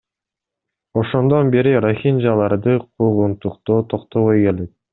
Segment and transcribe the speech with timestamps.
[1.01, 4.71] Ошондон бери рохинжаларды куугунтуктоо токтобой келет.